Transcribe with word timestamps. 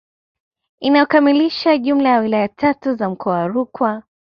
Inayokamilisha 0.79 1.77
jumla 1.77 2.09
ya 2.09 2.19
wilaya 2.19 2.47
tatu 2.47 2.95
za 2.95 3.09
mkoa 3.09 3.33
wa 3.33 3.47
Rukwa 3.47 4.03